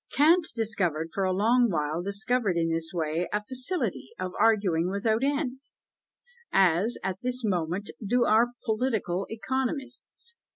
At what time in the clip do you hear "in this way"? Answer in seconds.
2.57-3.27